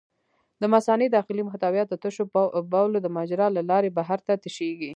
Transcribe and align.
د 0.61 0.63
مثانې 0.73 1.07
داخلي 1.15 1.43
محتویات 1.49 1.87
د 1.89 1.95
تشو 2.03 2.23
بولو 2.71 2.97
د 3.01 3.07
مجرا 3.17 3.47
له 3.57 3.61
لارې 3.69 3.89
بهر 3.97 4.19
ته 4.27 4.33
تشېږي. 4.43 4.89